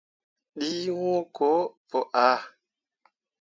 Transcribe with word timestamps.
Ɗii 0.57 0.87
wũũ 0.99 1.19
ko 1.35 1.49
pu 1.89 1.97
aa. 2.25 2.37